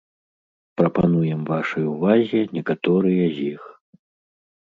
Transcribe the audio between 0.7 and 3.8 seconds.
Прапануем вашай увазе некаторыя з іх.